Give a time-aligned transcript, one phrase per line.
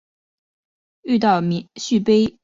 [1.03, 1.41] 遇到
[1.75, 2.39] 续杯免费